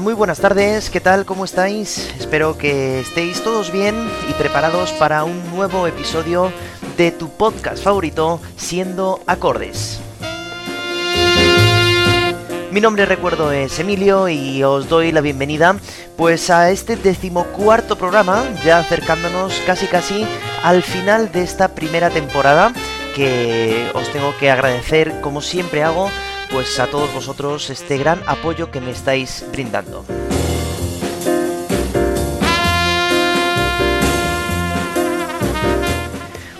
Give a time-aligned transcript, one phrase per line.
[0.00, 1.26] Muy buenas tardes, ¿qué tal?
[1.26, 2.10] ¿Cómo estáis?
[2.18, 3.94] Espero que estéis todos bien
[4.30, 6.50] y preparados para un nuevo episodio
[6.96, 10.00] de tu podcast favorito, Siendo Acordes.
[12.70, 15.76] Mi nombre recuerdo es Emilio y os doy la bienvenida
[16.16, 20.26] pues a este decimocuarto programa, ya acercándonos casi casi
[20.62, 22.72] al final de esta primera temporada
[23.14, 26.08] que os tengo que agradecer como siempre hago
[26.50, 30.04] pues a todos vosotros este gran apoyo que me estáis brindando.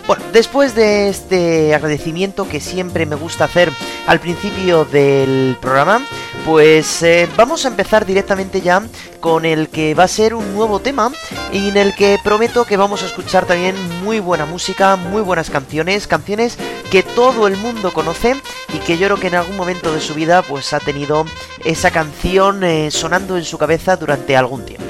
[0.07, 3.71] Bueno, después de este agradecimiento que siempre me gusta hacer
[4.09, 6.05] al principio del programa,
[6.45, 8.83] pues eh, vamos a empezar directamente ya
[9.21, 11.13] con el que va a ser un nuevo tema
[11.53, 15.49] y en el que prometo que vamos a escuchar también muy buena música, muy buenas
[15.49, 16.59] canciones, canciones
[16.91, 18.35] que todo el mundo conoce
[18.75, 21.25] y que yo creo que en algún momento de su vida pues ha tenido
[21.65, 24.84] esa canción eh, sonando en su cabeza durante algún tiempo.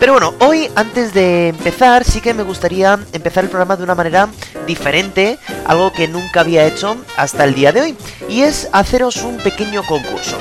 [0.00, 3.94] Pero bueno, hoy antes de empezar sí que me gustaría empezar el programa de una
[3.94, 4.28] manera
[4.66, 7.96] diferente, algo que nunca había hecho hasta el día de hoy,
[8.28, 10.38] y es haceros un pequeño concurso.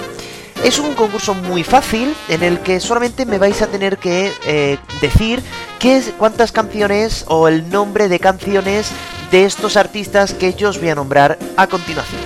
[0.65, 4.79] Es un concurso muy fácil en el que solamente me vais a tener que eh,
[4.99, 5.43] decir
[5.77, 8.89] qué cuántas canciones o el nombre de canciones
[9.29, 12.19] de estos artistas que yo os voy a nombrar a continuación.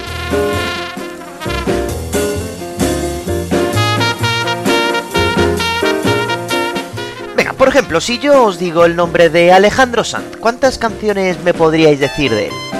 [7.36, 11.54] Venga, por ejemplo, si yo os digo el nombre de Alejandro Sanz, ¿cuántas canciones me
[11.54, 12.79] podríais decir de él?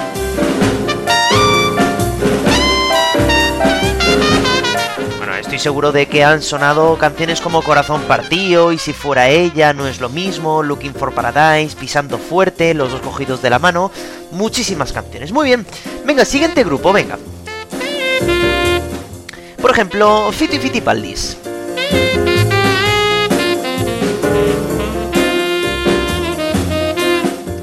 [5.50, 9.88] Estoy seguro de que han sonado canciones como Corazón Partido y Si fuera ella, No
[9.88, 13.90] es lo mismo, Looking for Paradise, Pisando Fuerte, Los dos cogidos de la mano,
[14.30, 15.32] muchísimas canciones.
[15.32, 15.66] Muy bien,
[16.04, 17.18] venga, siguiente grupo, venga.
[19.60, 21.36] Por ejemplo, Fito y Fitipaldis.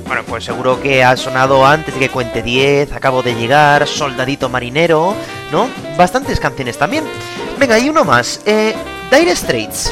[0.08, 4.50] Bueno, pues seguro que ha sonado antes de que cuente 10, acabo de llegar, Soldadito
[4.50, 5.16] Marinero,
[5.54, 5.70] ¿no?
[5.96, 7.06] Bastantes canciones también.
[7.60, 8.40] Venga, hay uno más.
[8.46, 8.76] Eh,
[9.12, 9.92] Dire Straits.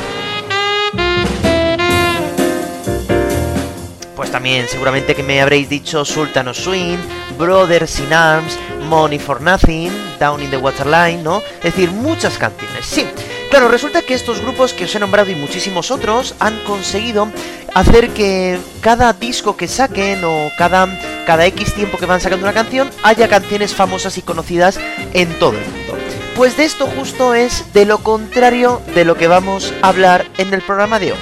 [4.15, 6.97] Pues también seguramente que me habréis dicho Sultan of Swing,
[7.37, 11.41] Brothers in Arms, Money for Nothing, Down in the Waterline, ¿no?
[11.57, 12.85] Es decir, muchas canciones.
[12.85, 13.05] Sí,
[13.49, 17.29] claro, resulta que estos grupos que os he nombrado y muchísimos otros han conseguido
[17.73, 20.87] hacer que cada disco que saquen o cada,
[21.25, 24.79] cada X tiempo que van sacando una canción haya canciones famosas y conocidas
[25.13, 26.04] en todo el mundo.
[26.35, 30.53] Pues de esto justo es de lo contrario de lo que vamos a hablar en
[30.53, 31.18] el programa de hoy.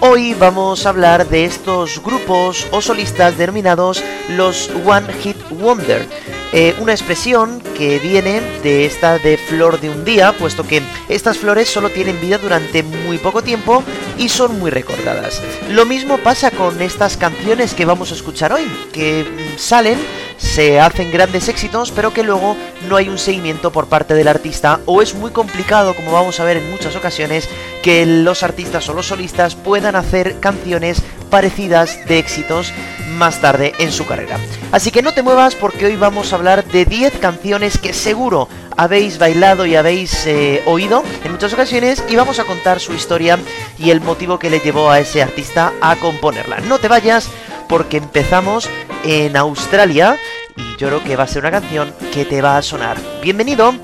[0.00, 6.06] Hoy vamos a hablar de estos grupos o solistas denominados los One Hit Wonder.
[6.52, 11.38] Eh, una expresión que viene de esta de flor de un día, puesto que estas
[11.38, 13.82] flores solo tienen vida durante muy poco tiempo
[14.16, 15.42] y son muy recordadas.
[15.70, 19.98] Lo mismo pasa con estas canciones que vamos a escuchar hoy, que mm, salen,
[20.38, 22.56] se hacen grandes éxitos, pero que luego
[22.88, 26.44] no hay un seguimiento por parte del artista o es muy complicado, como vamos a
[26.44, 27.48] ver en muchas ocasiones,
[27.82, 32.72] que los artistas o los solistas puedan hacer canciones parecidas de éxitos
[33.16, 34.38] más tarde en su carrera.
[34.72, 38.48] Así que no te muevas porque hoy vamos a hablar de 10 canciones que seguro
[38.76, 43.38] habéis bailado y habéis eh, oído en muchas ocasiones y vamos a contar su historia
[43.78, 46.60] y el motivo que le llevó a ese artista a componerla.
[46.60, 47.28] No te vayas
[47.68, 48.68] porque empezamos
[49.04, 50.18] en Australia
[50.56, 52.96] y yo creo que va a ser una canción que te va a sonar.
[53.22, 53.74] Bienvenido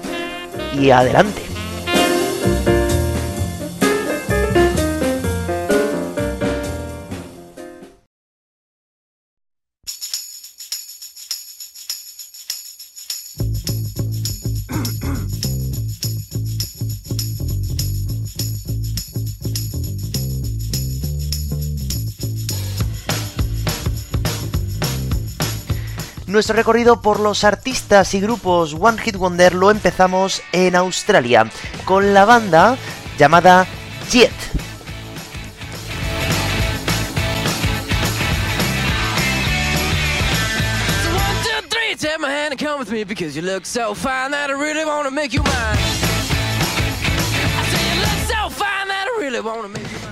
[0.79, 1.52] y adelante.
[26.33, 31.51] Nuestro recorrido por los artistas y grupos One Hit Wonder lo empezamos en Australia
[31.85, 32.79] con la banda
[33.19, 33.67] llamada
[34.11, 34.33] Jet.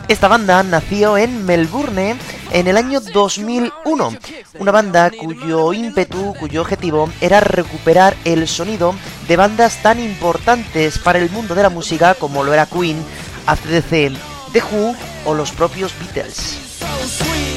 [0.09, 2.19] Esta banda nació en Melbourne
[2.53, 4.13] en el año 2001,
[4.59, 8.95] una banda cuyo ímpetu, cuyo objetivo era recuperar el sonido
[9.29, 13.05] de bandas tan importantes para el mundo de la música como lo era Queen,
[13.47, 14.13] ACDC,
[14.53, 14.95] The Who
[15.27, 17.50] o los propios Beatles.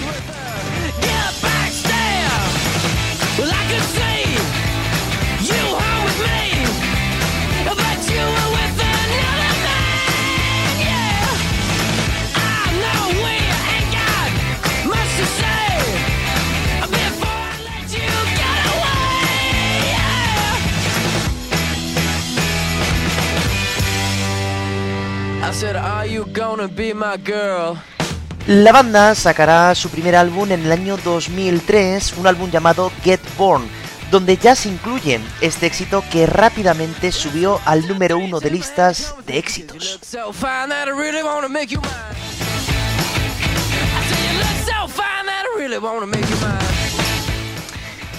[28.47, 33.63] La banda sacará su primer álbum en el año 2003, un álbum llamado Get Born,
[34.09, 39.37] donde ya se incluye este éxito que rápidamente subió al número uno de listas de
[39.37, 39.99] éxitos.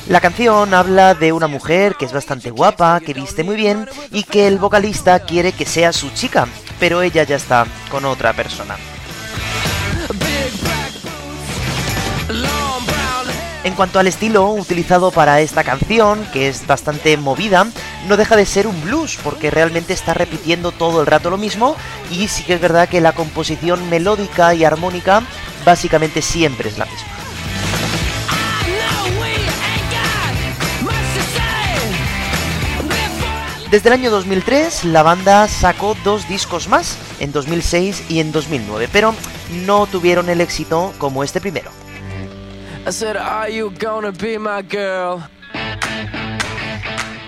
[0.06, 4.22] La canción habla de una mujer que es bastante guapa, que viste muy bien y
[4.22, 6.46] que el vocalista quiere que sea su chica,
[6.78, 8.76] pero ella ya está con otra persona.
[13.64, 17.66] En cuanto al estilo utilizado para esta canción, que es bastante movida,
[18.06, 21.74] no deja de ser un blues, porque realmente está repitiendo todo el rato lo mismo,
[22.10, 25.22] y sí que es verdad que la composición melódica y armónica
[25.64, 27.13] básicamente siempre es la misma.
[33.74, 38.88] Desde el año 2003 la banda sacó dos discos más, en 2006 y en 2009,
[38.92, 39.12] pero
[39.66, 41.72] no tuvieron el éxito como este primero.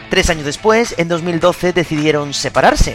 [0.09, 2.95] Tres años después, en 2012, decidieron separarse.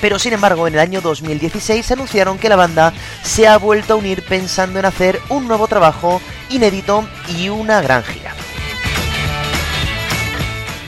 [0.00, 3.96] Pero sin embargo, en el año 2016 anunciaron que la banda se ha vuelto a
[3.96, 8.32] unir pensando en hacer un nuevo trabajo inédito y una gran gira.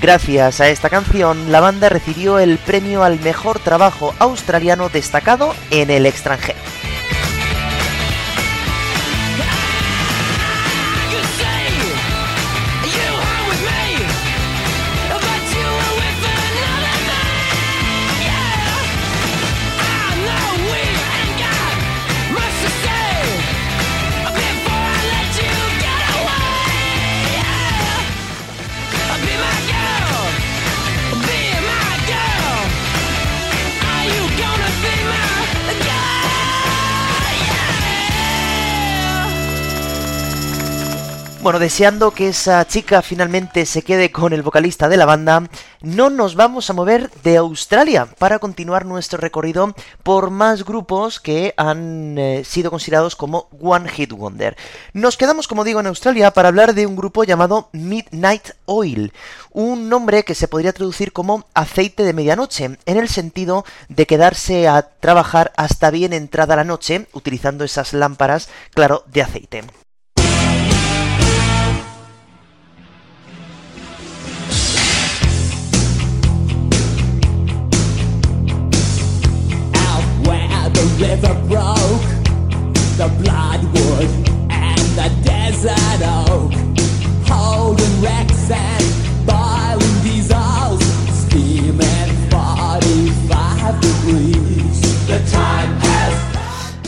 [0.03, 5.91] Gracias a esta canción, la banda recibió el premio al mejor trabajo australiano destacado en
[5.91, 6.59] el extranjero.
[41.43, 45.43] Bueno, deseando que esa chica finalmente se quede con el vocalista de la banda,
[45.81, 51.53] no nos vamos a mover de Australia para continuar nuestro recorrido por más grupos que
[51.57, 54.57] han eh, sido considerados como One Hit Wonder.
[54.93, 59.13] Nos quedamos, como digo, en Australia para hablar de un grupo llamado Midnight Oil,
[59.51, 64.69] un nombre que se podría traducir como aceite de medianoche, en el sentido de quedarse
[64.69, 69.82] a trabajar hasta bien entrada la noche, utilizando esas lámparas, claro, de aceite.
[80.99, 82.09] River broke,
[82.97, 84.09] the bloodwood
[84.51, 86.53] and the desert oak,
[87.27, 88.82] holding wrecks and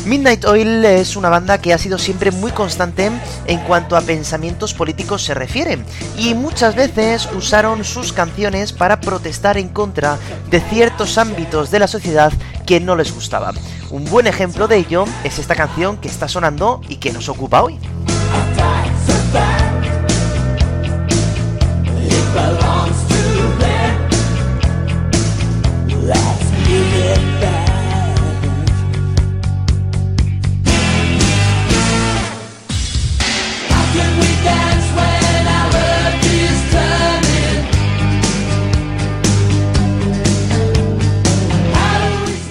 [0.06, 3.10] Midnight Oil es una banda que ha sido siempre muy constante
[3.46, 5.78] en cuanto a pensamientos políticos se refiere
[6.18, 10.18] y muchas veces usaron sus canciones para protestar en contra
[10.50, 12.32] de ciertos ámbitos de la sociedad
[12.66, 13.52] que no les gustaba.
[13.90, 17.62] Un buen ejemplo de ello es esta canción que está sonando y que nos ocupa
[17.62, 17.78] hoy.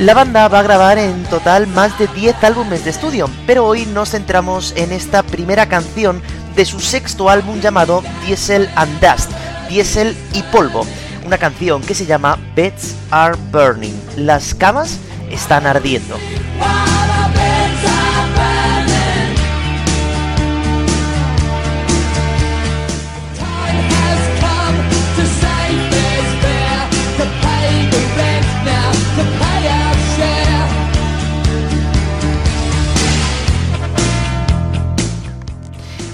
[0.03, 3.85] La banda va a grabar en total más de 10 álbumes de estudio, pero hoy
[3.85, 6.21] nos centramos en esta primera canción
[6.57, 9.31] de su sexto álbum llamado Diesel and Dust,
[9.69, 10.85] Diesel y Polvo,
[11.25, 14.99] una canción que se llama Beds Are Burning, las camas
[15.31, 16.17] están ardiendo.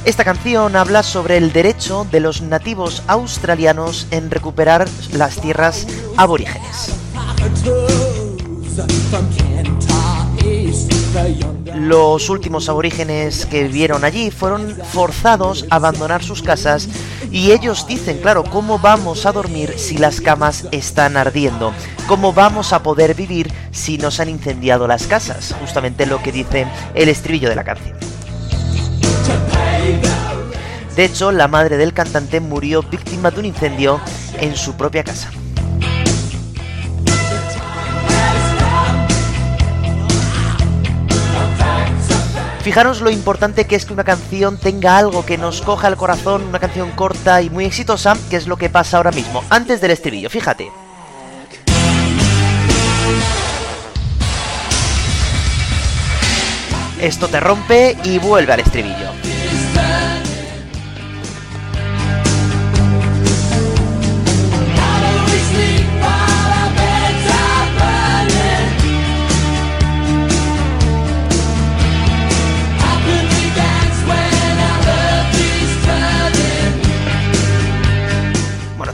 [0.09, 5.85] Esta canción habla sobre el derecho de los nativos australianos en recuperar las tierras
[6.17, 6.95] aborígenes.
[11.75, 16.89] Los últimos aborígenes que vivieron allí fueron forzados a abandonar sus casas
[17.29, 21.71] y ellos dicen, claro, ¿cómo vamos a dormir si las camas están ardiendo?
[22.07, 25.55] ¿Cómo vamos a poder vivir si nos han incendiado las casas?
[25.59, 27.95] Justamente lo que dice el estribillo de la canción.
[30.95, 34.01] De hecho, la madre del cantante murió víctima de un incendio
[34.39, 35.31] en su propia casa.
[42.61, 46.43] Fijaros lo importante que es que una canción tenga algo que nos coja el corazón,
[46.43, 49.91] una canción corta y muy exitosa, que es lo que pasa ahora mismo, antes del
[49.91, 50.69] estribillo, fíjate.
[57.01, 59.09] Esto te rompe y vuelve al estribillo.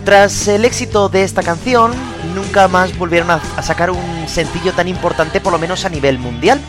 [0.05, 1.91] Tras el éxito de esta canción,
[2.35, 6.61] nunca más volvieron a, sacar un sencillo tan importante, por lo menos a nivel mundial.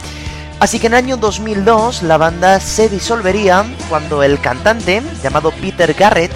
[0.58, 5.92] Así que en el año 2002 la banda se disolvería cuando el cantante, llamado Peter
[5.92, 6.32] Garrett,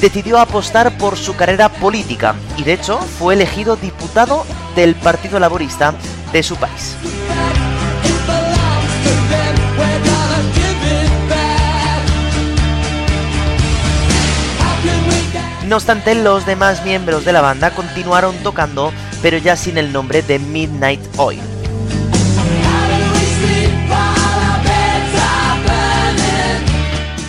[0.00, 4.44] decidió apostar por su carrera política y de hecho fue elegido diputado
[4.76, 5.92] del Partido Laborista
[6.32, 6.96] de su país.
[15.68, 18.92] No obstante, los demás miembros de la banda continuaron tocando,
[19.22, 21.40] pero ya sin el nombre de Midnight Oil.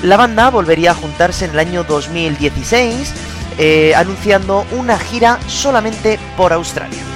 [0.04, 3.14] La banda volvería a juntarse en el año 2016,
[3.58, 7.15] eh, anunciando una gira solamente por Australia.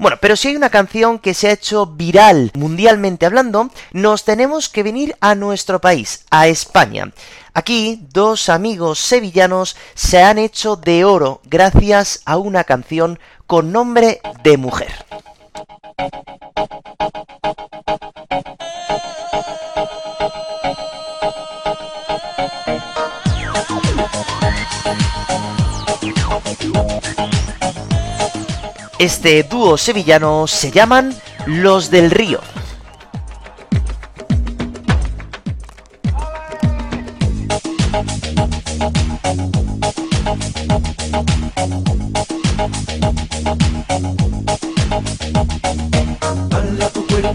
[0.00, 4.70] Bueno, pero si hay una canción que se ha hecho viral mundialmente hablando, nos tenemos
[4.70, 7.12] que venir a nuestro país, a España.
[7.52, 14.22] Aquí, dos amigos sevillanos se han hecho de oro gracias a una canción con nombre
[14.42, 15.04] de mujer.
[29.00, 32.38] Este dúo sevillano se llaman Los del Río.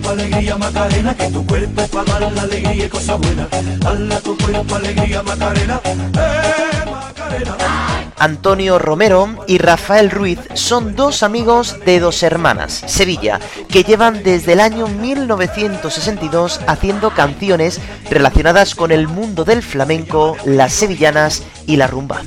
[0.08, 3.48] Alegría Macarena, que tu cuerpo es para dar la alegría y cosa buena.
[3.86, 8.05] Hala tu cuerpo alegría Macarena, eh Macarena.
[8.18, 14.54] Antonio Romero y Rafael Ruiz son dos amigos de dos hermanas, Sevilla, que llevan desde
[14.54, 17.80] el año 1962 haciendo canciones
[18.10, 22.22] relacionadas con el mundo del flamenco, las sevillanas y la rumba.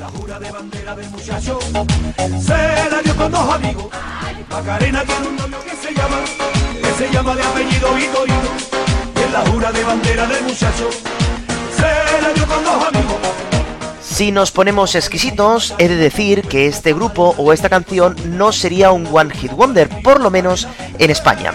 [14.19, 18.91] Si nos ponemos exquisitos, he de decir que este grupo o esta canción no sería
[18.91, 20.67] un One Hit Wonder, por lo menos
[20.99, 21.55] en España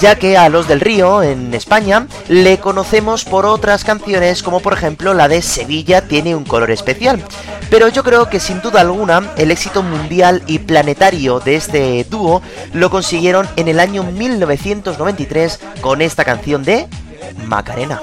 [0.00, 4.72] ya que a Los del Río, en España, le conocemos por otras canciones como por
[4.72, 7.22] ejemplo la de Sevilla tiene un color especial.
[7.68, 12.40] Pero yo creo que sin duda alguna el éxito mundial y planetario de este dúo
[12.72, 16.88] lo consiguieron en el año 1993 con esta canción de
[17.44, 18.00] Macarena.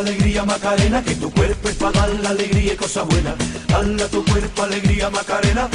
[0.00, 0.44] Alegría
[1.04, 3.34] que tu cuerpo es para la alegría y.
[3.68, 5.68] Dale tu cuerpo alegría eh.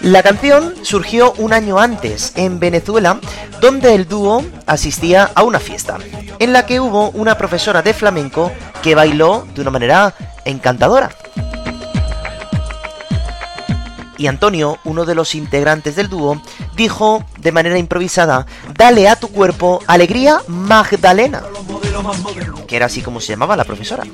[0.00, 3.20] La canción surgió un año antes en Venezuela,
[3.60, 5.98] donde el dúo asistía a una fiesta,
[6.38, 8.52] en la que hubo una profesora de flamenco
[8.82, 10.14] que bailó de una manera
[10.44, 11.10] encantadora
[14.18, 16.42] y Antonio, uno de los integrantes del dúo,
[16.76, 21.44] dijo de manera improvisada, dale a tu cuerpo alegría Magdalena,
[22.66, 24.04] que era así como se llamaba la profesora.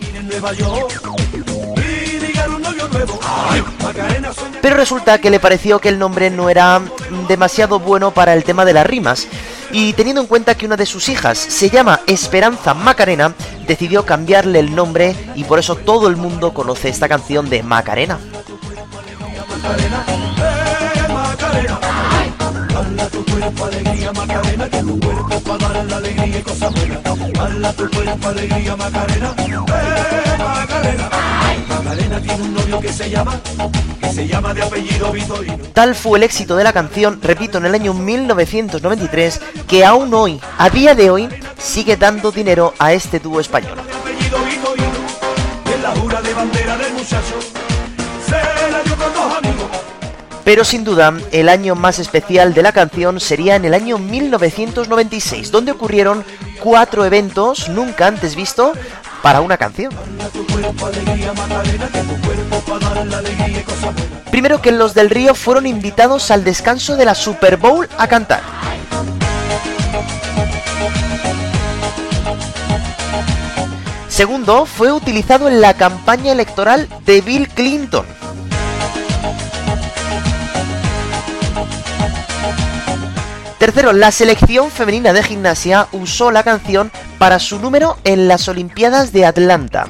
[4.63, 6.81] Pero resulta que le pareció que el nombre no era
[7.29, 9.29] demasiado bueno para el tema de las rimas,
[9.73, 13.35] y teniendo en cuenta que una de sus hijas se llama Esperanza Macarena,
[13.67, 18.19] decidió cambiarle el nombre y por eso todo el mundo conoce esta canción de Macarena.
[19.63, 21.84] Macarena, eh Macarena.
[23.45, 26.99] Hala tu cuerpo alegría Macarena, que tu cuerpo para dar la alegría y cosas buenas.
[27.39, 31.11] Hala tu cuerpo alegría Macarena, eh Macarena.
[31.69, 33.39] Macarena tiene un novio que se llama,
[34.01, 35.59] que se llama de apellido Vitorino.
[35.75, 40.41] Tal fue el éxito de la canción, repito, en el año 1993, que aún hoy,
[40.57, 43.77] a día de hoy, sigue dando dinero a este dúo español.
[43.77, 45.01] De apellido Vitorino,
[45.67, 47.65] que es la jura de bandera del muchacho.
[50.45, 55.51] Pero sin duda, el año más especial de la canción sería en el año 1996,
[55.51, 56.25] donde ocurrieron
[56.61, 58.73] cuatro eventos nunca antes visto
[59.23, 59.91] para una canción.
[64.31, 68.43] Primero que los del Río fueron invitados al descanso de la Super Bowl a cantar.
[74.09, 78.07] Segundo, fue utilizado en la campaña electoral de Bill Clinton.
[83.59, 89.13] Tercero, la selección femenina de gimnasia usó la canción para su número en las Olimpiadas
[89.13, 89.87] de Atlanta.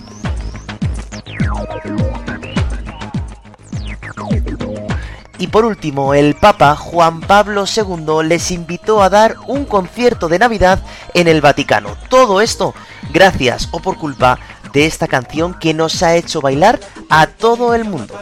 [5.38, 10.38] Y por último, el Papa Juan Pablo II les invitó a dar un concierto de
[10.38, 10.78] Navidad
[11.12, 11.96] en el Vaticano.
[12.08, 12.74] Todo esto
[13.12, 14.38] gracias o por culpa
[14.74, 18.12] de esta canción que nos ha hecho bailar a todo el mundo.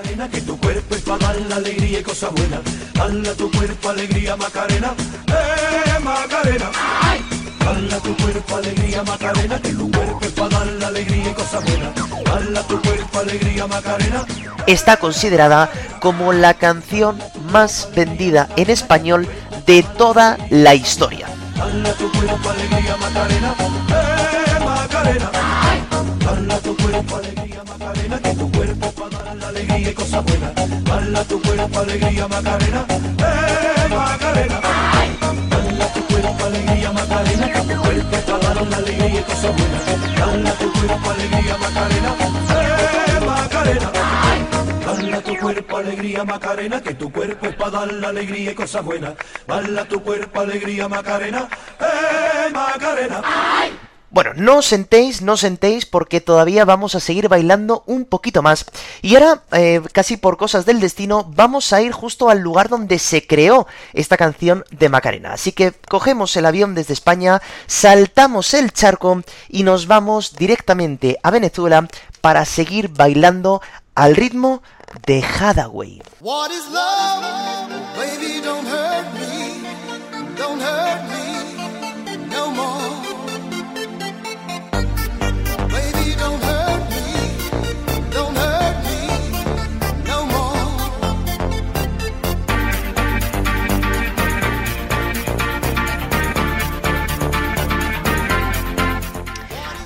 [8.03, 11.93] Tu cuerpo alegría Macarena, que tu cuerpo es para dar la alegría y cosa buena.
[12.69, 14.27] Tu cuerpo alegría Macarena.
[14.67, 17.19] Está considerada como la canción
[17.51, 19.27] más vendida en español
[19.67, 21.27] de toda la historia.
[21.57, 23.55] Dale tu cuerpo alegría Macarena,
[23.89, 25.52] eh Macarena.
[26.63, 30.85] Tu cuerpo, alegría, Macarena, que tu cuerpo para dar la alegría y cosas buenas.
[30.85, 34.61] Bala tu cuerpo, alegría, Macarena, eh, Macarena.
[35.51, 40.21] Bala tu cuerpo, alegría, Macarena, que tu cuerpo para dar la alegría y cosas buenas.
[40.21, 42.15] Bala tu cuerpo, alegría, Macarena,
[42.61, 43.93] eh, Macarena.
[44.87, 48.85] Bala tu cuerpo, alegría, Macarena, que tu cuerpo es para dar la alegría y cosas
[48.85, 49.15] buenas.
[49.49, 51.49] Bala tu cuerpo, alegría, Macarena,
[51.81, 53.21] eh, Macarena.
[54.13, 58.43] Bueno, no os sentéis, no os sentéis porque todavía vamos a seguir bailando un poquito
[58.43, 58.67] más.
[59.01, 62.99] Y ahora, eh, casi por cosas del destino, vamos a ir justo al lugar donde
[62.99, 65.33] se creó esta canción de Macarena.
[65.33, 71.31] Así que cogemos el avión desde España, saltamos el charco y nos vamos directamente a
[71.31, 71.89] Venezuela
[72.21, 73.63] para seguir bailando
[73.95, 74.63] al ritmo
[75.07, 76.03] de Hadaway.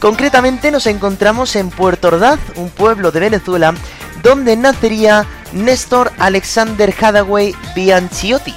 [0.06, 3.74] Concretamente nos encontramos en Puerto Ordaz, un pueblo de Venezuela,
[4.22, 8.54] donde nacería Néstor Alexander Hathaway Bianchiotti.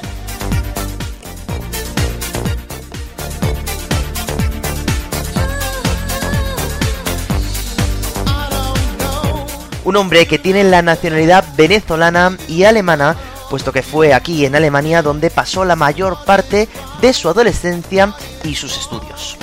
[9.86, 13.16] Un hombre que tiene la nacionalidad venezolana y alemana,
[13.50, 16.70] puesto que fue aquí en Alemania donde pasó la mayor parte
[17.02, 19.39] de su adolescencia y sus estudios.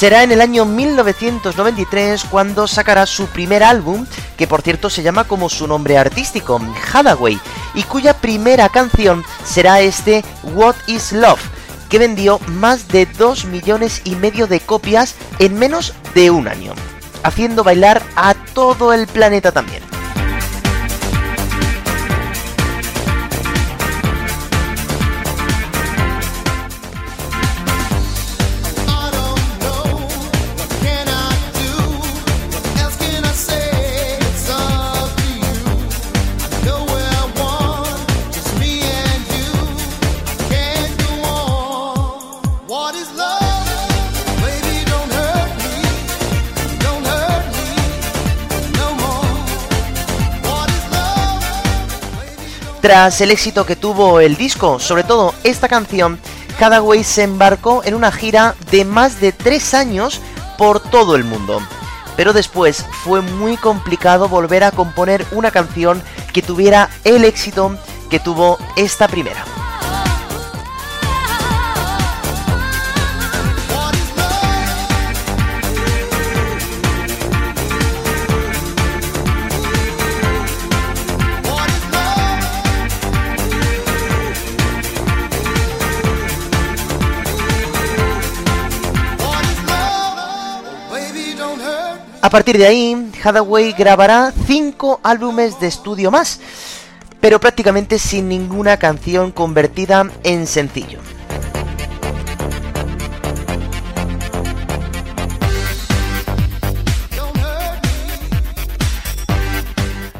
[0.00, 4.06] Será en el año 1993 cuando sacará su primer álbum,
[4.38, 6.58] que por cierto se llama como su nombre artístico,
[6.90, 7.38] Hathaway,
[7.74, 11.42] y cuya primera canción será este What is Love,
[11.90, 16.72] que vendió más de 2 millones y medio de copias en menos de un año,
[17.22, 19.89] haciendo bailar a todo el planeta también.
[52.80, 56.18] Tras el éxito que tuvo el disco, sobre todo esta canción,
[56.58, 60.20] Hathaway se embarcó en una gira de más de tres años
[60.56, 61.60] por todo el mundo.
[62.16, 67.76] Pero después fue muy complicado volver a componer una canción que tuviera el éxito
[68.08, 69.44] que tuvo esta primera.
[92.30, 96.38] A partir de ahí, Hathaway grabará cinco álbumes de estudio más,
[97.20, 101.00] pero prácticamente sin ninguna canción convertida en sencillo.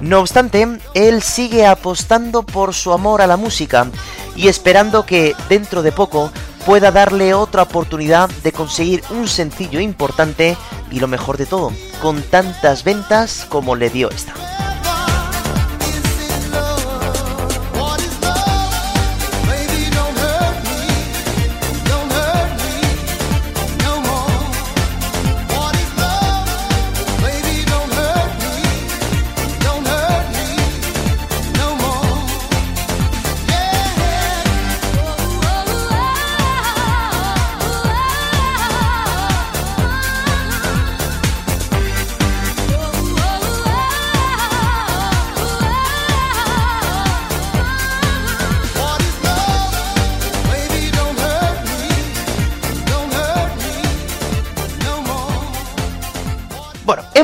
[0.01, 3.87] No obstante, él sigue apostando por su amor a la música
[4.35, 6.33] y esperando que dentro de poco
[6.67, 10.57] pueda darle otra oportunidad de conseguir un sencillo importante
[10.91, 14.60] y lo mejor de todo, con tantas ventas como le dio esta.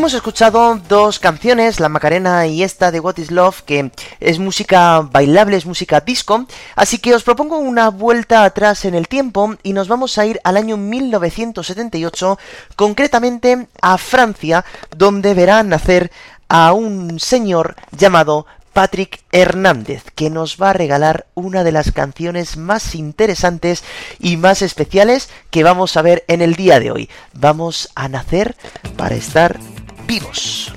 [0.07, 3.90] Hemos escuchado dos canciones, la Macarena y esta de What is Love, que
[4.21, 9.09] es música bailable, es música disco, así que os propongo una vuelta atrás en el
[9.09, 12.38] tiempo y nos vamos a ir al año 1978,
[12.77, 14.64] concretamente a Francia,
[14.97, 16.12] donde verán nacer
[16.49, 22.57] a un señor llamado Patrick Hernández, que nos va a regalar una de las canciones
[22.57, 23.83] más interesantes
[24.21, 27.11] y más especiales que vamos a ver en el día de hoy.
[27.33, 28.55] Vamos a nacer
[28.97, 29.59] para estar
[30.07, 30.73] vivos.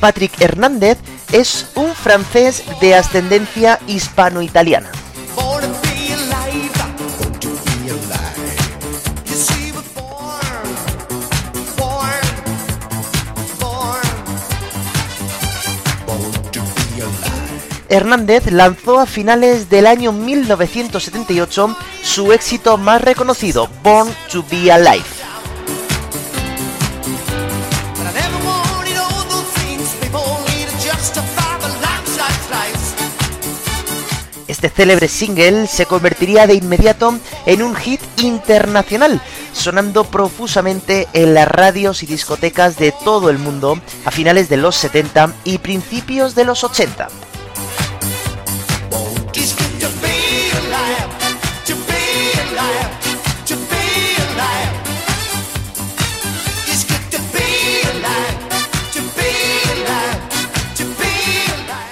[0.00, 0.98] Patrick Hernández
[1.30, 4.90] es un francés de ascendencia hispano-italiana.
[17.92, 25.04] Hernández lanzó a finales del año 1978 su éxito más reconocido, Born to Be Alive.
[34.48, 39.20] Este célebre single se convertiría de inmediato en un hit internacional,
[39.52, 44.76] sonando profusamente en las radios y discotecas de todo el mundo a finales de los
[44.76, 47.08] 70 y principios de los 80.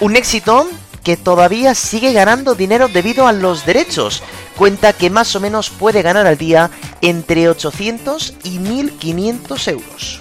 [0.00, 0.66] Un éxito
[1.04, 4.22] que todavía sigue ganando dinero debido a los derechos.
[4.56, 6.70] Cuenta que más o menos puede ganar al día
[7.02, 10.20] entre 800 y 1500 euros.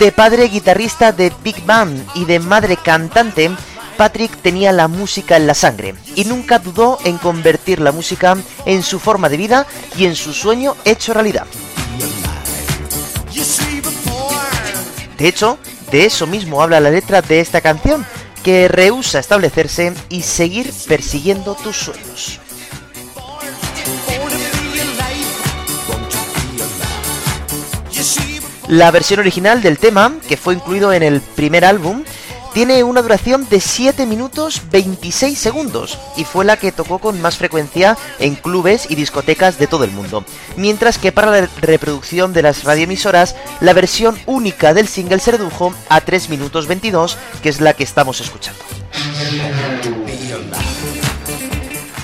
[0.00, 3.50] De padre guitarrista de Big Band y de madre cantante,
[4.00, 8.34] Patrick tenía la música en la sangre y nunca dudó en convertir la música
[8.64, 11.44] en su forma de vida y en su sueño hecho realidad.
[15.18, 15.58] De hecho,
[15.90, 18.06] de eso mismo habla la letra de esta canción,
[18.42, 22.40] que rehúsa establecerse y seguir persiguiendo tus sueños.
[28.66, 32.02] La versión original del tema, que fue incluido en el primer álbum,
[32.52, 37.36] tiene una duración de 7 minutos 26 segundos y fue la que tocó con más
[37.36, 40.24] frecuencia en clubes y discotecas de todo el mundo.
[40.56, 45.74] Mientras que para la reproducción de las radioemisoras, la versión única del single se redujo
[45.88, 48.60] a 3 minutos 22, que es la que estamos escuchando.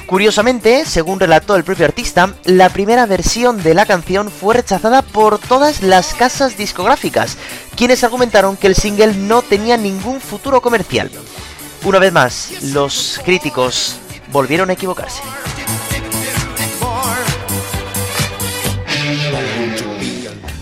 [0.06, 5.40] Curiosamente, según relató el propio artista, la primera versión de la canción fue rechazada por
[5.40, 7.36] todas las casas discográficas,
[7.76, 11.10] quienes argumentaron que el single no tenía ningún futuro comercial.
[11.84, 13.96] Una vez más, los críticos
[14.30, 15.22] volvieron a equivocarse.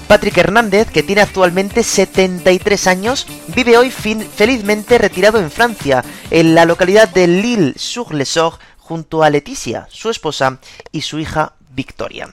[0.09, 6.64] Patrick Hernández, que tiene actualmente 73 años, vive hoy felizmente retirado en Francia, en la
[6.66, 10.58] localidad de Lille-sur-le-Sor, junto a Leticia, su esposa,
[10.92, 12.28] y su hija Victoria.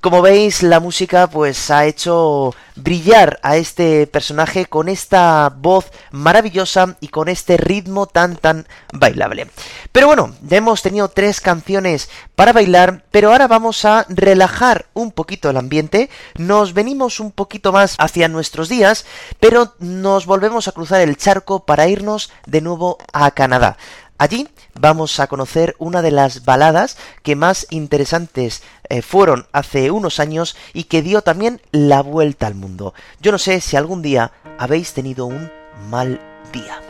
[0.00, 6.96] Como veis, la música pues ha hecho brillar a este personaje con esta voz maravillosa
[7.00, 9.50] y con este ritmo tan tan bailable.
[9.90, 15.10] Pero bueno, ya hemos tenido tres canciones para bailar, pero ahora vamos a relajar un
[15.10, 19.04] poquito el ambiente, nos venimos un poquito más hacia nuestros días,
[19.40, 23.76] pero nos volvemos a cruzar el charco para irnos de nuevo a Canadá.
[24.18, 30.18] Allí vamos a conocer una de las baladas que más interesantes eh, fueron hace unos
[30.18, 32.94] años y que dio también la vuelta al mundo.
[33.20, 35.52] Yo no sé si algún día habéis tenido un
[35.88, 36.20] mal
[36.52, 36.80] día.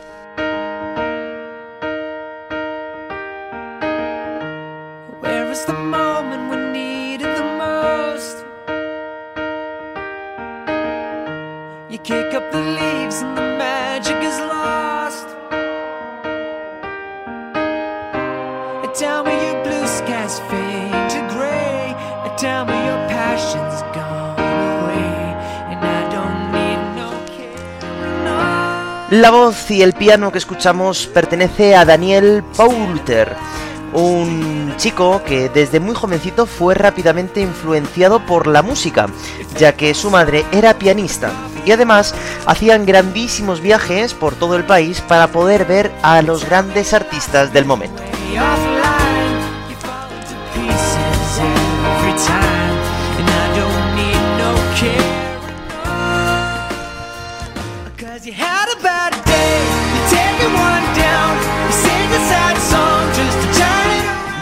[29.11, 33.35] La voz y el piano que escuchamos pertenece a Daniel Poulter,
[33.91, 39.07] un chico que desde muy jovencito fue rápidamente influenciado por la música,
[39.57, 41.31] ya que su madre era pianista
[41.65, 42.13] y además
[42.45, 47.65] hacían grandísimos viajes por todo el país para poder ver a los grandes artistas del
[47.65, 48.03] momento.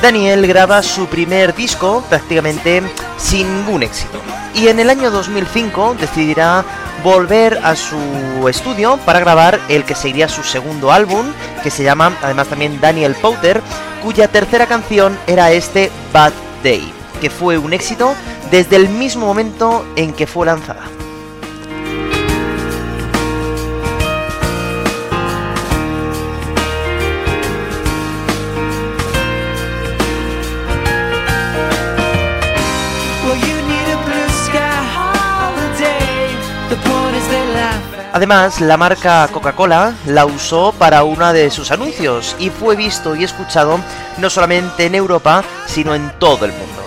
[0.02, 2.84] Daniel graba su primer disco prácticamente
[3.18, 4.20] sin ningún éxito.
[4.54, 6.64] Y en el año 2005 decidirá
[7.04, 11.26] volver a su estudio para grabar el que sería su segundo álbum,
[11.64, 13.62] que se llama además también Daniel Powder,
[14.04, 16.34] cuya tercera canción era este Bad
[16.64, 18.14] Day, que fue un éxito
[18.52, 20.97] desde el mismo momento en que fue lanzada.
[38.18, 43.24] Además, la marca Coca-Cola la usó para uno de sus anuncios y fue visto y
[43.24, 43.80] escuchado
[44.18, 46.87] no solamente en Europa, sino en todo el mundo.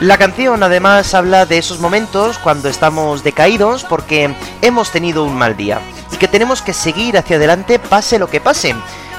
[0.00, 5.58] La canción además habla de esos momentos cuando estamos decaídos porque hemos tenido un mal
[5.58, 8.74] día y que tenemos que seguir hacia adelante pase lo que pase.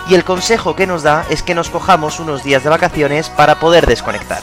[0.09, 3.59] Y el consejo que nos da es que nos cojamos unos días de vacaciones para
[3.59, 4.41] poder desconectar.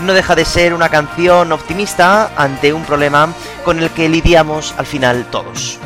[0.00, 3.28] No deja de ser una canción optimista ante un problema
[3.66, 5.78] con el que lidiamos al final todos.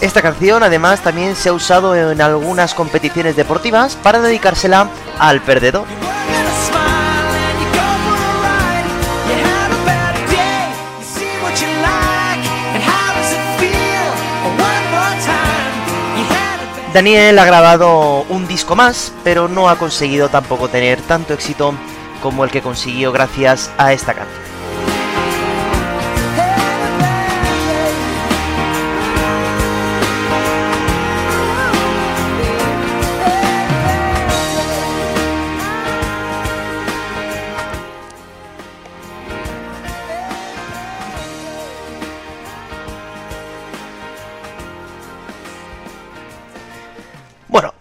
[0.00, 5.84] Esta canción además también se ha usado en algunas competiciones deportivas para dedicársela al perdedor.
[16.94, 21.74] Daniel ha grabado un disco más, pero no ha conseguido tampoco tener tanto éxito
[22.22, 24.45] como el que consiguió gracias a esta canción.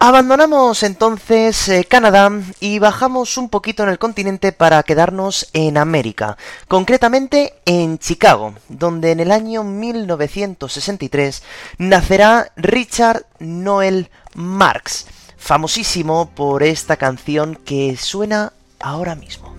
[0.07, 6.37] Abandonamos entonces eh, Canadá y bajamos un poquito en el continente para quedarnos en América,
[6.67, 11.41] concretamente en Chicago, donde en el año 1963
[11.79, 19.55] nacerá Richard Noel Marx, famosísimo por esta canción que suena ahora mismo.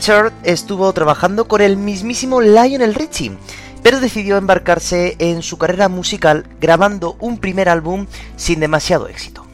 [0.00, 3.36] Richard estuvo trabajando con el mismísimo Lionel Richie,
[3.82, 9.44] pero decidió embarcarse en su carrera musical grabando un primer álbum sin demasiado éxito.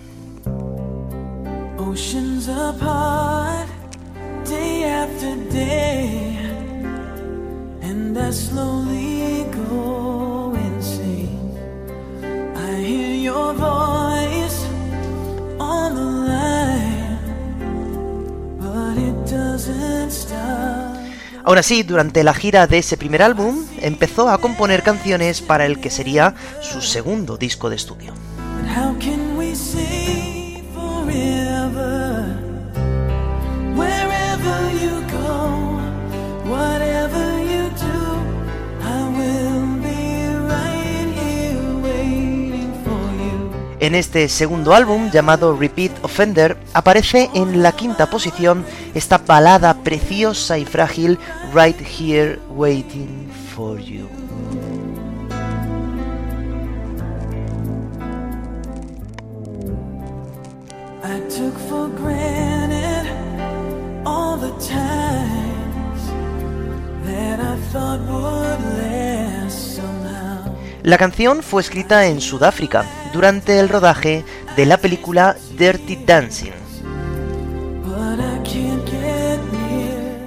[21.44, 25.78] Aún así, durante la gira de ese primer álbum, empezó a componer canciones para el
[25.78, 28.12] que sería su segundo disco de estudio.
[43.86, 48.64] En este segundo álbum, llamado Repeat Offender, aparece en la quinta posición
[48.96, 51.20] esta balada preciosa y frágil
[51.54, 54.08] Right Here Waiting for You.
[70.86, 76.52] La canción fue escrita en Sudáfrica durante el rodaje de la película Dirty Dancing,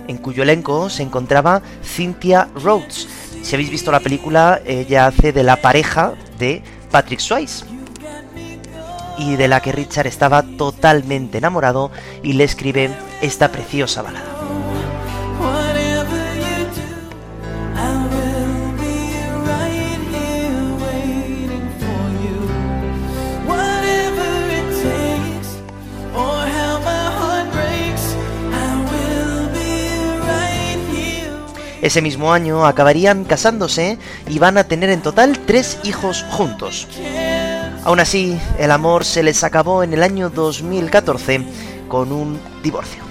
[0.09, 3.07] en cuyo elenco se encontraba Cynthia Rhodes.
[3.41, 7.63] Si habéis visto la película, ella hace de la pareja de Patrick Swayze
[9.17, 11.89] y de la que Richard estaba totalmente enamorado
[12.21, 12.89] y le escribe
[13.21, 14.38] esta preciosa balada.
[31.81, 36.87] Ese mismo año acabarían casándose y van a tener en total tres hijos juntos.
[37.85, 41.41] Aún así, el amor se les acabó en el año 2014
[41.87, 43.08] con un divorcio.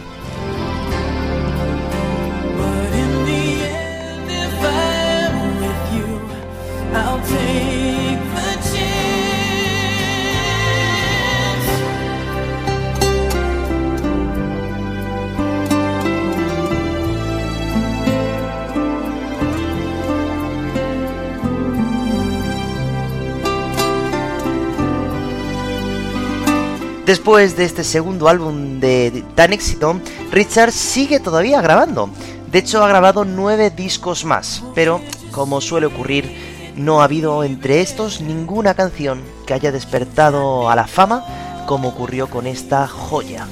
[27.09, 29.99] Después de este segundo álbum de tan éxito,
[30.31, 32.11] Richard sigue todavía grabando.
[32.53, 35.01] De hecho, ha grabado nueve discos más, pero
[35.31, 36.31] como suele ocurrir,
[36.77, 42.29] no ha habido entre estos ninguna canción que haya despertado a la fama como ocurrió
[42.29, 43.47] con esta joya.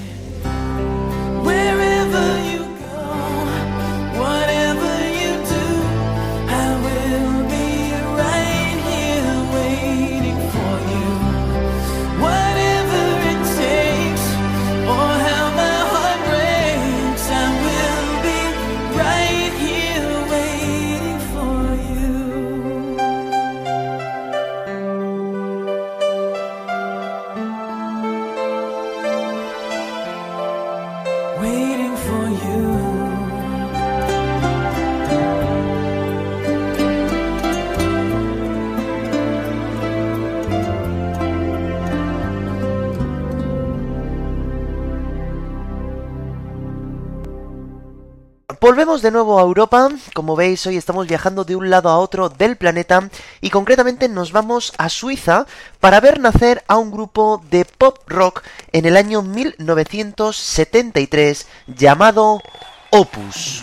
[48.66, 52.28] Volvemos de nuevo a Europa, como veis hoy estamos viajando de un lado a otro
[52.28, 53.08] del planeta
[53.40, 55.46] y concretamente nos vamos a Suiza
[55.78, 58.42] para ver nacer a un grupo de pop rock
[58.72, 62.42] en el año 1973 llamado
[62.90, 63.62] Opus.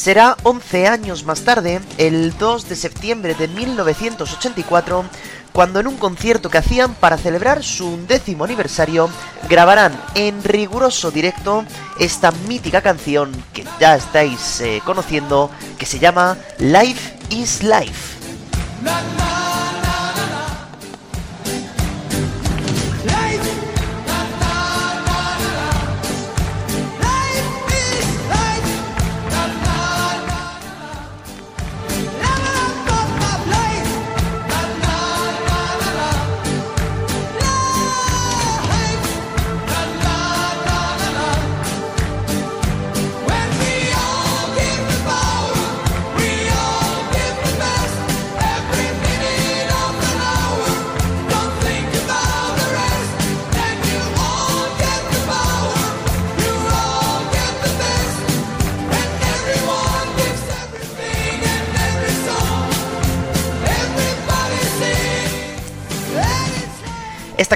[0.00, 5.04] Será 11 años más tarde, el 2 de septiembre de 1984,
[5.52, 9.10] cuando en un concierto que hacían para celebrar su undécimo aniversario,
[9.46, 11.66] grabarán en riguroso directo
[11.98, 18.16] esta mítica canción que ya estáis eh, conociendo, que se llama Life is Life.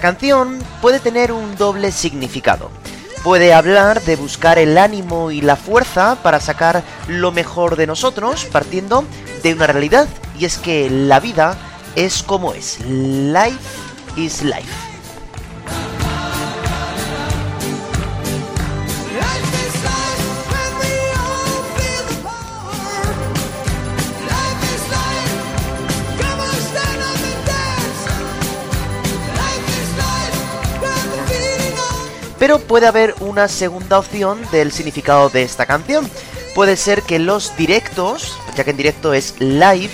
[0.05, 2.71] Canción puede tener un doble significado.
[3.23, 8.45] Puede hablar de buscar el ánimo y la fuerza para sacar lo mejor de nosotros
[8.53, 9.07] partiendo
[9.43, 10.07] de una realidad
[10.39, 11.57] y es que la vida
[11.97, 12.81] es como es.
[12.87, 13.57] Life
[14.19, 14.94] is life.
[32.45, 36.07] Pero puede haber una segunda opción del significado de esta canción.
[36.55, 39.89] Puede ser que los directos, ya que en directo es live,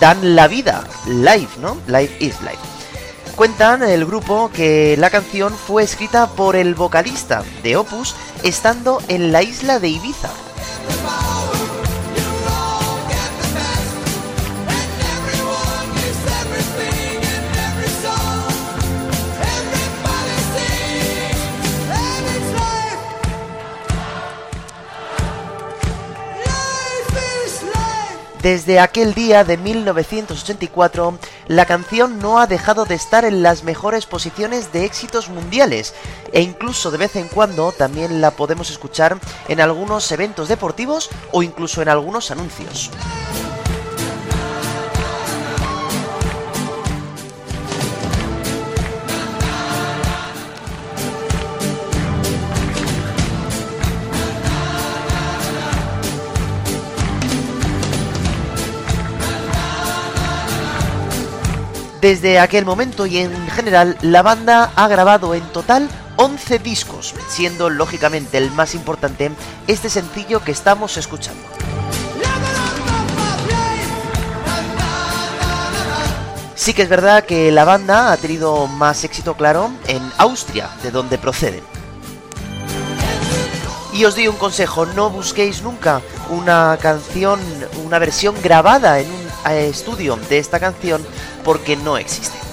[0.00, 0.86] dan la vida.
[1.06, 1.78] Live, ¿no?
[1.86, 2.58] Live is life.
[3.36, 9.32] Cuentan el grupo que la canción fue escrita por el vocalista de Opus estando en
[9.32, 10.28] la isla de Ibiza.
[28.44, 31.18] Desde aquel día de 1984,
[31.48, 35.94] la canción no ha dejado de estar en las mejores posiciones de éxitos mundiales
[36.30, 39.18] e incluso de vez en cuando también la podemos escuchar
[39.48, 42.90] en algunos eventos deportivos o incluso en algunos anuncios.
[62.04, 67.70] Desde aquel momento y en general, la banda ha grabado en total 11 discos, siendo
[67.70, 69.30] lógicamente el más importante
[69.66, 71.40] este sencillo que estamos escuchando.
[76.54, 80.90] Sí que es verdad que la banda ha tenido más éxito, claro, en Austria, de
[80.90, 81.64] donde proceden.
[83.94, 87.40] Y os doy un consejo, no busquéis nunca una canción,
[87.82, 91.04] una versión grabada en un estudio de esta canción
[91.44, 92.43] porque no existe.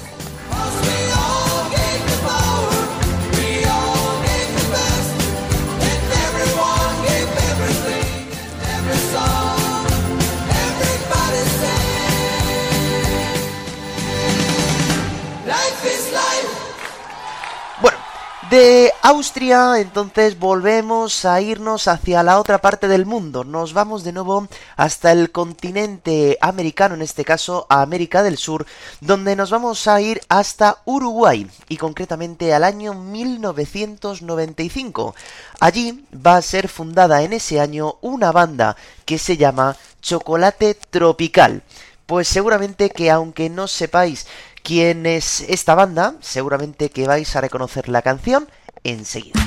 [18.51, 23.45] De Austria, entonces volvemos a irnos hacia la otra parte del mundo.
[23.45, 28.65] Nos vamos de nuevo hasta el continente americano, en este caso a América del Sur,
[28.99, 35.15] donde nos vamos a ir hasta Uruguay y concretamente al año 1995.
[35.61, 38.75] Allí va a ser fundada en ese año una banda
[39.05, 41.63] que se llama Chocolate Tropical.
[42.05, 44.27] Pues seguramente que aunque no sepáis
[44.63, 48.47] quién es esta banda, seguramente que vais a reconocer la canción
[48.83, 49.39] enseguida.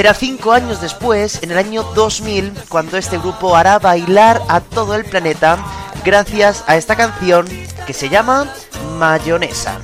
[0.00, 4.94] Será cinco años después, en el año 2000, cuando este grupo hará bailar a todo
[4.94, 5.58] el planeta
[6.06, 7.46] gracias a esta canción
[7.86, 8.50] que se llama
[8.98, 9.78] Mayonesa.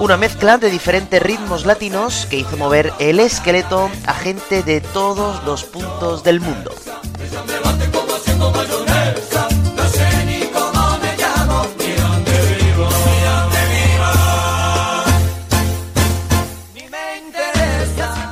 [0.00, 5.44] Una mezcla de diferentes ritmos latinos que hizo mover el esqueleto a gente de todos
[5.44, 6.72] los puntos del mundo.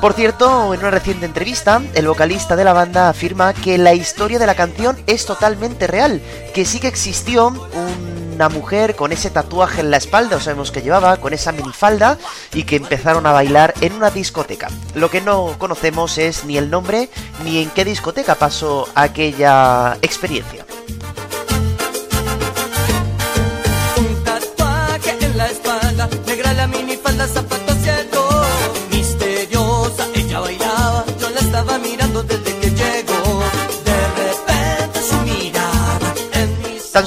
[0.00, 4.38] Por cierto, en una reciente entrevista, el vocalista de la banda afirma que la historia
[4.38, 6.22] de la canción es totalmente real,
[6.54, 10.82] que sí que existió una mujer con ese tatuaje en la espalda, o sabemos que
[10.82, 12.16] llevaba, con esa minifalda,
[12.54, 14.68] y que empezaron a bailar en una discoteca.
[14.94, 17.08] Lo que no conocemos es ni el nombre
[17.42, 20.64] ni en qué discoteca pasó aquella experiencia.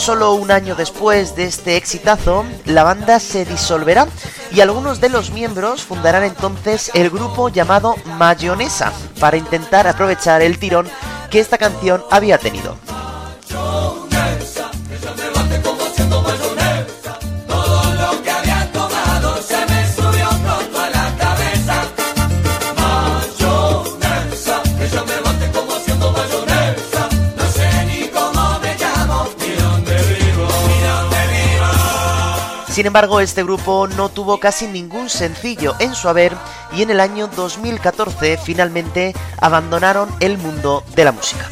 [0.02, 4.08] Solo un año después de este exitazo, la banda se disolverá
[4.52, 10.58] y algunos de los miembros fundarán entonces el grupo llamado Mayonesa para intentar aprovechar el
[10.58, 10.90] tirón
[11.30, 12.76] que esta canción había tenido.
[32.82, 36.34] Sin embargo, este grupo no tuvo casi ningún sencillo en su haber
[36.76, 41.48] y en el año 2014 finalmente abandonaron el mundo de la música.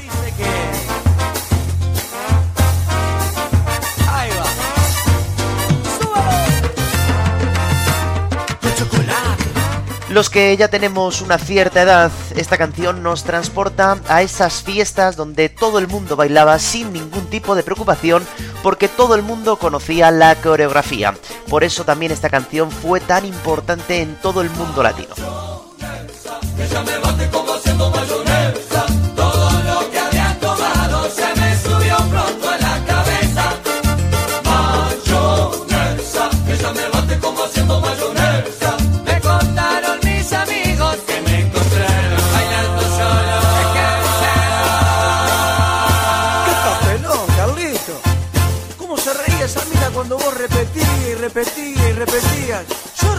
[10.10, 15.50] Los que ya tenemos una cierta edad, esta canción nos transporta a esas fiestas donde
[15.50, 18.26] todo el mundo bailaba sin ningún tipo de preocupación
[18.64, 21.14] porque todo el mundo conocía la coreografía.
[21.48, 25.14] Por eso también esta canción fue tan importante en todo el mundo latino.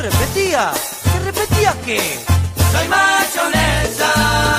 [0.01, 0.73] Repetía.
[1.05, 2.01] ¿Qué repetía qué?
[2.73, 4.51] Soy mayonesa.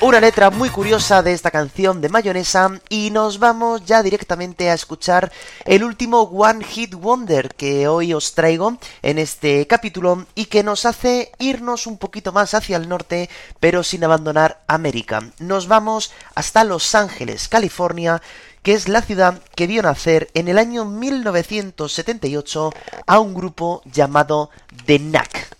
[0.00, 4.74] Una letra muy curiosa de esta canción de mayonesa y nos vamos ya directamente a
[4.74, 5.32] escuchar
[5.64, 10.86] el último One Hit Wonder que hoy os traigo en este capítulo y que nos
[10.86, 15.20] hace irnos un poquito más hacia el norte pero sin abandonar América.
[15.40, 18.22] Nos vamos hasta Los Ángeles, California
[18.68, 22.70] que es la ciudad que vio nacer en el año 1978
[23.06, 24.50] a un grupo llamado
[24.84, 25.57] The Knack.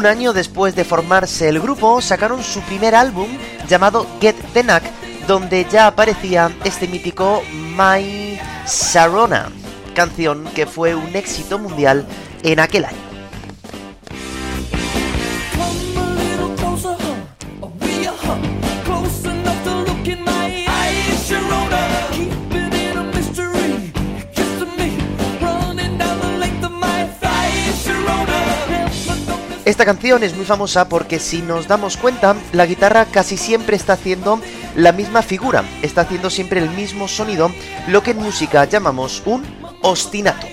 [0.00, 3.28] Un año después de formarse el grupo, sacaron su primer álbum
[3.68, 4.82] llamado Get the Knack,
[5.26, 7.42] donde ya aparecía este mítico
[7.76, 9.50] My Sarona,
[9.94, 12.06] canción que fue un éxito mundial
[12.42, 13.09] en aquel año.
[29.70, 33.92] Esta canción es muy famosa porque si nos damos cuenta, la guitarra casi siempre está
[33.92, 34.40] haciendo
[34.74, 37.52] la misma figura, está haciendo siempre el mismo sonido,
[37.86, 39.44] lo que en música llamamos un
[39.82, 40.48] ostinato.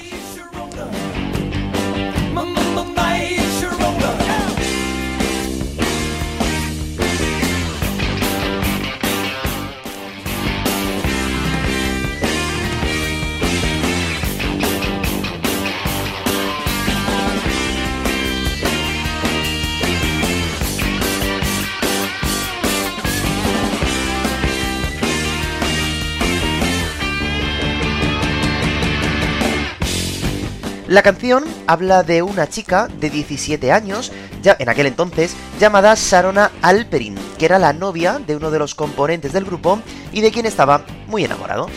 [30.98, 36.50] La canción habla de una chica de 17 años, ya en aquel entonces, llamada Sarona
[36.64, 39.80] Alperin, que era la novia de uno de los componentes del grupo
[40.12, 41.68] y de quien estaba muy enamorado.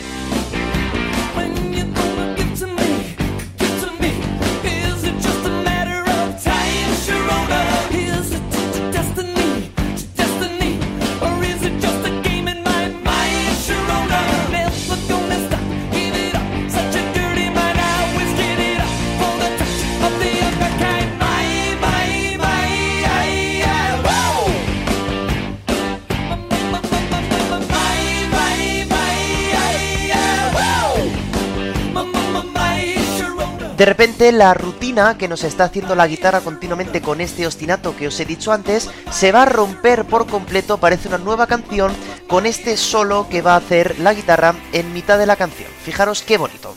[33.81, 38.09] De repente la rutina que nos está haciendo la guitarra continuamente con este ostinato que
[38.09, 41.91] os he dicho antes se va a romper por completo, parece una nueva canción
[42.27, 45.71] con este solo que va a hacer la guitarra en mitad de la canción.
[45.83, 46.75] Fijaros qué bonito.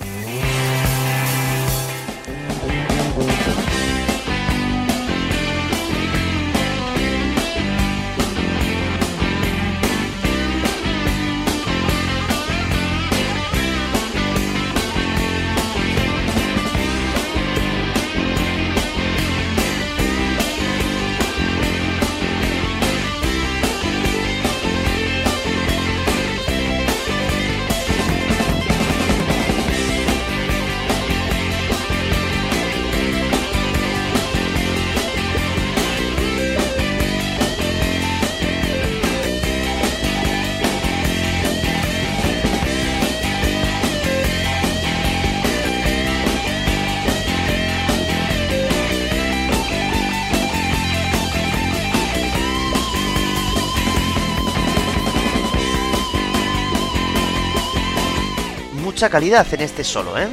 [58.94, 60.28] Mucha calidad en este solo, ¿eh?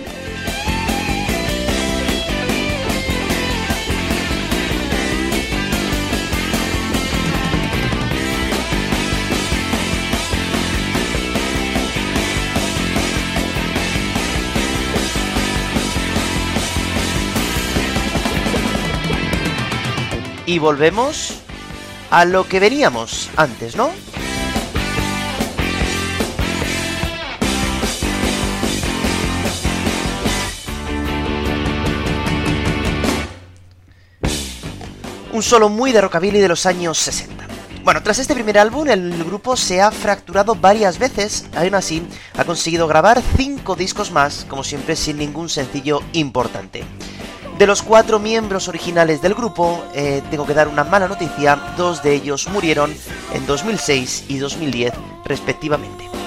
[20.45, 21.39] Y volvemos
[22.11, 23.89] a lo que veníamos antes, ¿no?
[35.33, 37.47] Un solo muy de rockabilly de los años 60.
[37.83, 42.03] Bueno, tras este primer álbum, el grupo se ha fracturado varias veces, aún así
[42.37, 46.83] ha conseguido grabar 5 discos más, como siempre sin ningún sencillo importante.
[47.57, 52.01] De los cuatro miembros originales del grupo, eh, tengo que dar una mala noticia, dos
[52.01, 52.93] de ellos murieron
[53.33, 54.93] en 2006 y 2010
[55.25, 56.20] respectivamente.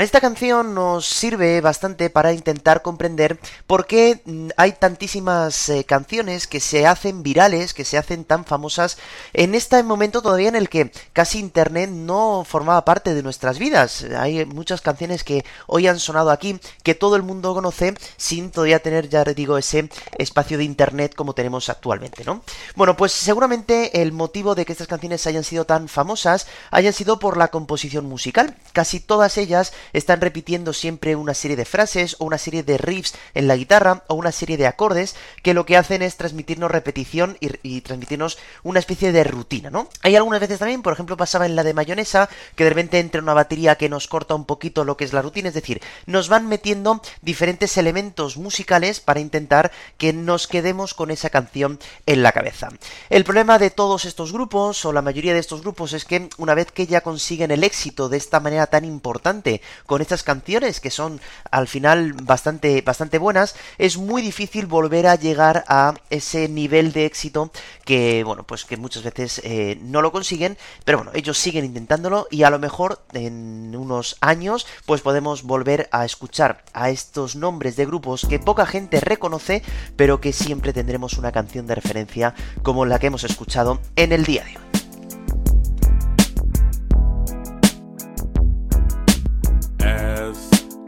[0.00, 4.20] Esta canción nos sirve bastante para intentar comprender por qué
[4.56, 8.98] hay tantísimas eh, canciones que se hacen virales, que se hacen tan famosas
[9.32, 14.04] en este momento todavía en el que casi Internet no formaba parte de nuestras vidas.
[14.16, 18.78] Hay muchas canciones que hoy han sonado aquí, que todo el mundo conoce sin todavía
[18.78, 22.42] tener, ya digo, ese espacio de Internet como tenemos actualmente, ¿no?
[22.76, 27.18] Bueno, pues seguramente el motivo de que estas canciones hayan sido tan famosas hayan sido
[27.18, 28.56] por la composición musical.
[28.72, 33.14] Casi todas ellas están repitiendo siempre una serie de frases o una serie de riffs
[33.34, 37.36] en la guitarra o una serie de acordes que lo que hacen es transmitirnos repetición
[37.40, 39.88] y, transmitirnos una especie de rutina, ¿no?
[40.02, 43.22] Hay algunas veces también, por ejemplo, pasaba en la de mayonesa, que de repente entra
[43.22, 46.28] una batería que nos corta un poquito lo que es la rutina, es decir, nos
[46.28, 52.32] van metiendo diferentes elementos musicales para intentar que nos quedemos con esa canción en la
[52.32, 52.68] cabeza.
[53.10, 56.54] El problema de todos estos grupos, o la mayoría de estos grupos, es que una
[56.54, 60.90] vez que ya consiguen el éxito de esta manera tan importante con estas canciones, que
[60.90, 66.92] son al final bastante, bastante buenas, es muy difícil volver a llegar a ese nivel
[66.92, 67.50] de éxito
[67.84, 72.26] que, bueno, pues que muchas veces eh, no lo consiguen, pero bueno, ellos siguen intentándolo
[72.30, 77.76] y a lo mejor en unos años pues podemos volver a escuchar a estos nombres
[77.76, 79.62] de grupos que poca gente reconoce,
[79.96, 84.24] pero que siempre tendremos una canción de referencia como la que hemos escuchado en el
[84.24, 84.77] día de hoy.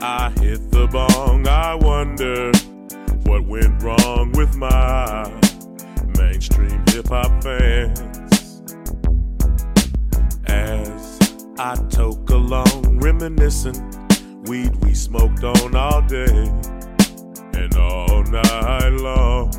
[0.03, 2.51] I hit the bong, I wonder
[3.24, 5.30] what went wrong with my
[6.16, 8.62] mainstream hip hop fans.
[10.46, 11.18] As
[11.59, 13.76] I toke along, reminiscing,
[14.44, 16.51] weed we smoked on all day
[17.53, 19.53] and all night long.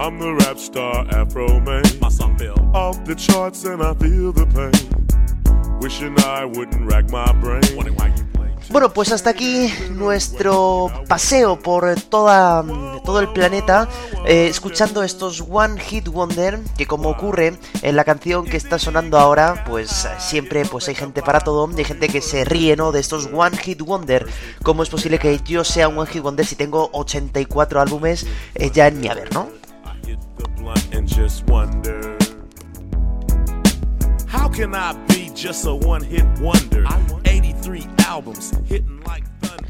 [0.00, 1.84] I'm the rap star Afro Man.
[2.00, 5.01] My song fell off the charts and I feel the pain.
[8.70, 12.64] Bueno, pues hasta aquí nuestro paseo por toda,
[13.04, 13.88] todo el planeta,
[14.24, 19.18] eh, escuchando estos One Hit Wonder, que como ocurre en la canción que está sonando
[19.18, 22.92] ahora, pues siempre pues hay gente para todo, hay gente que se ríe, ¿no?
[22.92, 24.26] De estos One Hit Wonder.
[24.62, 28.70] ¿Cómo es posible que yo sea un One Hit Wonder si tengo 84 álbumes eh,
[28.72, 29.48] ya en mi haber, ¿no?
[34.32, 36.86] How can I be just a one hit wonder?
[37.26, 39.68] 83 albums hitting like thunder.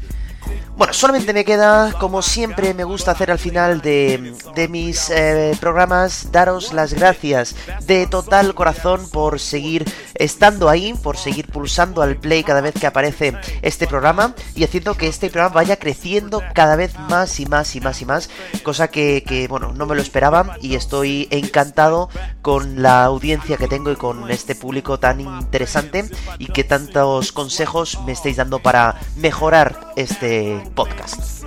[0.75, 5.55] Bueno, solamente me queda, como siempre me gusta hacer al final de, de mis eh,
[5.59, 7.55] programas, daros las gracias
[7.85, 12.87] de total corazón por seguir estando ahí, por seguir pulsando al play cada vez que
[12.87, 17.75] aparece este programa y haciendo que este programa vaya creciendo cada vez más y más
[17.75, 18.29] y más y más,
[18.63, 22.09] cosa que, que bueno, no me lo esperaba y estoy encantado
[22.41, 26.05] con la audiencia que tengo y con este público tan interesante
[26.39, 31.43] y que tantos consejos me estáis dando para mejorar este podcast.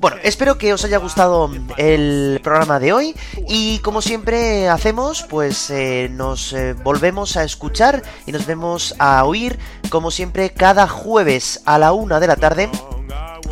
[0.00, 3.16] Bueno, espero que os haya gustado el programa de hoy
[3.48, 9.24] y como siempre hacemos, pues eh, nos eh, volvemos a escuchar y nos vemos a
[9.24, 9.58] oír,
[9.90, 12.70] como siempre, cada jueves a la una de la tarde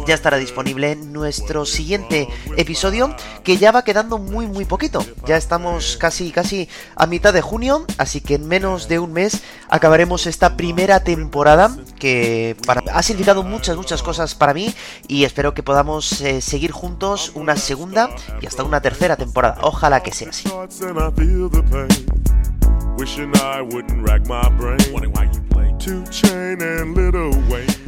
[0.06, 5.04] ya estará disponible nuestro siguiente episodio que ya va quedando muy muy poquito.
[5.26, 9.42] Ya estamos casi casi a mitad de junio, así que en menos de un mes
[9.68, 14.74] acabaremos esta primera temporada que para- ha significado muchas muchas cosas para mí
[15.08, 18.10] y espero que podamos eh, seguir juntos una segunda
[18.40, 19.58] y hasta una tercera temporada.
[19.62, 20.48] Ojalá que sea así.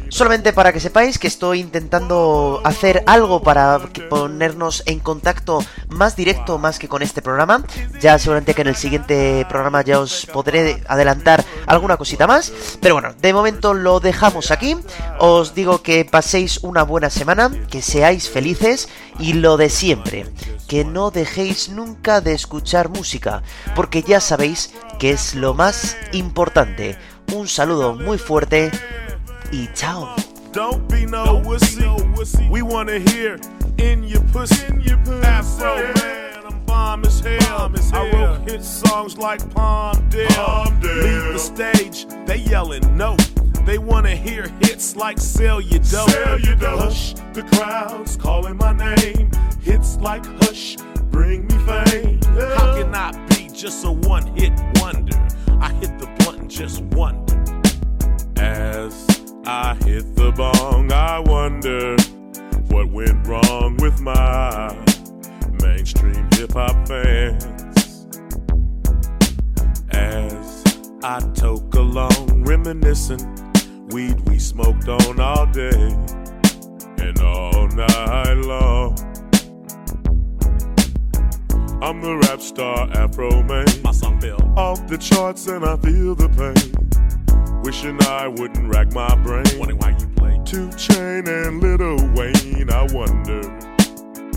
[0.09, 6.15] Solamente para que sepáis que estoy intentando hacer algo para que- ponernos en contacto más
[6.15, 7.63] directo más que con este programa.
[8.01, 12.51] Ya seguramente que en el siguiente programa ya os podré adelantar alguna cosita más.
[12.81, 14.75] Pero bueno, de momento lo dejamos aquí.
[15.19, 18.89] Os digo que paséis una buena semana, que seáis felices
[19.19, 20.25] y lo de siempre,
[20.67, 23.43] que no dejéis nunca de escuchar música,
[23.75, 26.97] porque ya sabéis que es lo más importante.
[27.33, 28.71] Un saludo muy fuerte
[29.51, 30.15] y chao.
[30.51, 31.85] Don't be no wussy.
[32.49, 33.39] We wanna hear
[33.77, 34.65] in your pussy.
[35.23, 37.71] Afro man, I'm bomb as hell.
[37.93, 40.81] I wrote hit songs like Palmdale.
[40.81, 43.15] Leave the stage, they yelling no.
[43.69, 46.09] They wanna hear hits like Sell Your Dope.
[46.09, 49.29] Hush, the crowd's calling my name.
[49.61, 50.75] Hits like Hush,
[51.11, 52.19] bring me fame.
[52.57, 55.15] How can I be just a one hit wonder?
[55.61, 57.37] I hit the blunt and just wonder.
[58.37, 59.05] As
[59.45, 61.95] I hit the bong, I wonder
[62.73, 64.75] what went wrong with my
[65.61, 68.07] mainstream hip hop fans.
[69.91, 70.63] As
[71.03, 73.48] I toke along, reminiscing,
[73.91, 75.95] weed we smoked on all day
[76.97, 78.97] and all night long.
[81.81, 83.65] I'm the rap star Afro Man.
[83.83, 87.63] My song fell off the charts and I feel the pain.
[87.63, 89.45] Wishing I wouldn't rack my brain.
[89.57, 92.69] Wondering why you play Two Chain and Little Wayne.
[92.69, 93.41] I wonder.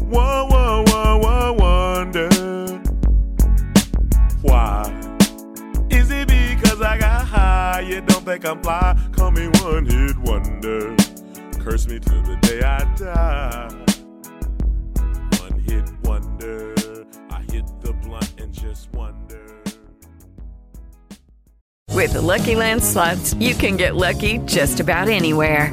[0.04, 2.28] Whoa, whoa, whoa, whoa, wonder.
[4.42, 5.01] Why?
[6.82, 7.80] I got high?
[7.80, 8.96] You don't think I'm fly?
[9.12, 10.96] Call me one hit wonder.
[11.60, 13.68] Curse me till the day I die.
[15.40, 16.74] One hit wonder.
[17.30, 19.62] I hit the blunt and just wonder.
[21.90, 25.72] With the Lucky Land slots, you can get lucky just about anywhere.